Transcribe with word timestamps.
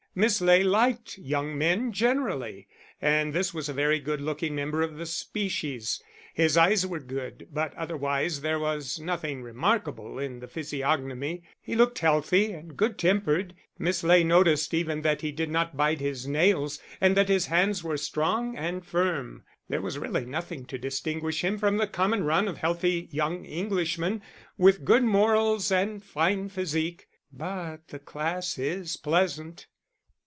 Miss 0.13 0.41
Ley 0.41 0.61
liked 0.61 1.17
young 1.17 1.57
men 1.57 1.93
generally, 1.93 2.67
and 3.01 3.31
this 3.31 3.53
was 3.53 3.69
a 3.69 3.73
very 3.73 3.97
good 3.97 4.19
looking 4.19 4.53
member 4.53 4.81
of 4.81 4.97
the 4.97 5.05
species. 5.05 6.03
His 6.33 6.57
eyes 6.57 6.85
were 6.85 6.99
good, 6.99 7.47
but 7.49 7.73
otherwise 7.75 8.41
there 8.41 8.59
was 8.59 8.99
nothing 8.99 9.41
remarkable 9.41 10.19
in 10.19 10.41
the 10.41 10.49
physiognomy 10.49 11.43
he 11.61 11.77
looked 11.77 11.99
healthy 11.99 12.51
and 12.51 12.75
good 12.75 12.97
tempered. 12.99 13.55
Miss 13.79 14.03
Ley 14.03 14.21
noticed 14.25 14.73
even 14.73 15.01
that 15.03 15.21
he 15.21 15.31
did 15.31 15.49
not 15.49 15.77
bite 15.77 16.01
his 16.01 16.27
nails, 16.27 16.81
and 16.99 17.15
that 17.15 17.29
his 17.29 17.45
hands 17.45 17.81
were 17.81 17.95
strong 17.95 18.57
and 18.57 18.85
firm. 18.85 19.45
There 19.69 19.79
was 19.81 19.97
really 19.97 20.25
nothing 20.25 20.65
to 20.65 20.77
distinguish 20.77 21.41
him 21.41 21.57
from 21.57 21.77
the 21.77 21.87
common 21.87 22.25
run 22.25 22.49
of 22.49 22.57
healthy 22.57 23.07
young 23.13 23.45
Englishmen, 23.45 24.21
with 24.57 24.83
good 24.83 25.03
morals 25.03 25.71
and 25.71 26.03
fine 26.03 26.49
physique; 26.49 27.07
but 27.31 27.87
the 27.87 27.99
class 27.99 28.57
is 28.57 28.97
pleasant. 28.97 29.67